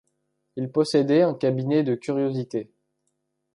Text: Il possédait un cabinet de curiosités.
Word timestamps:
Il 0.55 0.71
possédait 0.71 1.21
un 1.21 1.35
cabinet 1.35 1.83
de 1.83 1.93
curiosités. 1.93 2.71